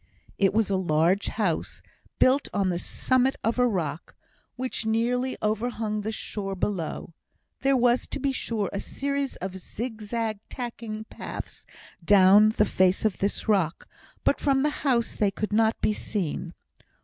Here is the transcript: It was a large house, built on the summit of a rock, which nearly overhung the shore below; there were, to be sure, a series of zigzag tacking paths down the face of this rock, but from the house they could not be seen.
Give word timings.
It 0.39 0.51
was 0.51 0.71
a 0.71 0.77
large 0.77 1.27
house, 1.27 1.83
built 2.17 2.47
on 2.55 2.69
the 2.69 2.79
summit 2.79 3.35
of 3.43 3.59
a 3.59 3.67
rock, 3.67 4.15
which 4.55 4.83
nearly 4.83 5.37
overhung 5.43 6.01
the 6.01 6.11
shore 6.11 6.55
below; 6.55 7.13
there 7.59 7.77
were, 7.77 7.97
to 7.97 8.19
be 8.19 8.31
sure, 8.31 8.67
a 8.73 8.79
series 8.79 9.35
of 9.35 9.59
zigzag 9.59 10.39
tacking 10.49 11.03
paths 11.11 11.67
down 12.03 12.49
the 12.49 12.65
face 12.65 13.05
of 13.05 13.19
this 13.19 13.47
rock, 13.47 13.87
but 14.23 14.39
from 14.39 14.63
the 14.63 14.71
house 14.81 15.15
they 15.15 15.29
could 15.29 15.53
not 15.53 15.79
be 15.81 15.93
seen. 15.93 16.55